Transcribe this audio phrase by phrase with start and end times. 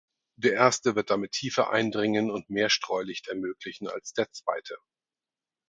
[0.35, 4.75] Der erste wird damit tiefer eindringen und mehr Streulicht ermöglichen als der zweite.